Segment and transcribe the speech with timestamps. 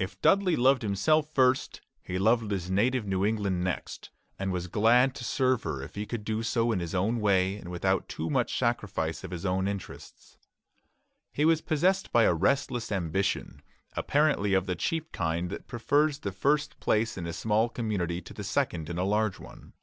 [0.00, 5.14] If Dudley loved himself first, he loved his native New England next, and was glad
[5.14, 8.28] to serve her if he could do so in his own way and without too
[8.28, 10.38] much sacrifice of his own interests.
[11.32, 13.62] He was possessed by a restless ambition,
[13.92, 18.34] apparently of the cheap kind that prefers the first place in a small community to
[18.34, 19.74] the second in a large one.